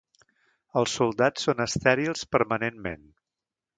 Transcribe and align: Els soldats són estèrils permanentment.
Els 0.81 0.95
soldats 1.01 1.45
són 1.49 1.61
estèrils 1.67 2.25
permanentment. 2.37 3.05